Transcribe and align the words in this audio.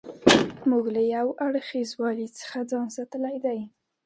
موږ 0.69 0.85
له 0.95 1.01
یو 1.15 1.27
اړخیزوالي 1.45 2.27
څخه 2.39 2.59
ځان 2.71 2.87
ساتلی 2.97 3.37
دی. 3.45 3.59